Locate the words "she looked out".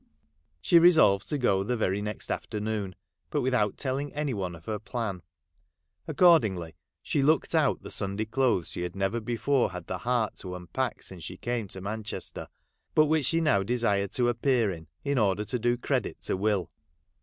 7.03-7.83